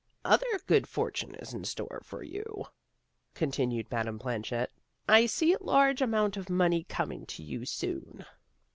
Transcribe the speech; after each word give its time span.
"Other 0.35 0.47
good 0.65 0.87
fortune 0.89 1.35
is 1.35 1.53
in 1.53 1.63
store 1.63 2.01
for 2.03 2.23
you," 2.23 2.65
continued 3.35 3.91
Madame 3.91 4.17
Planchet. 4.17 4.71
"I 5.07 5.27
see 5.27 5.53
a 5.53 5.61
large 5.61 6.01
amount 6.01 6.37
of 6.37 6.49
money 6.49 6.85
coming 6.85 7.27
to 7.27 7.43
you 7.43 7.65
soon. 7.65 8.25